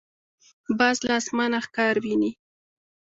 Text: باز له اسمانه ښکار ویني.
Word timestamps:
باز 0.79 0.97
له 1.07 1.13
اسمانه 1.21 1.59
ښکار 1.65 1.95
ویني. 2.03 2.31